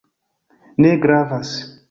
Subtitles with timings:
[0.85, 1.51] Ne gravas